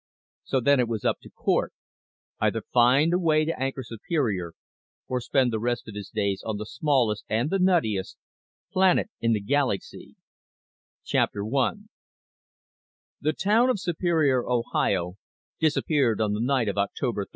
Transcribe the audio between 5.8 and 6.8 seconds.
of his days on the